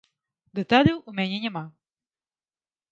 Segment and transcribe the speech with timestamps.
[0.59, 1.63] Дэталяў у мяне няма.